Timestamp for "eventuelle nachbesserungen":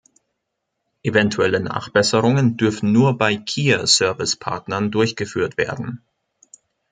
1.03-2.57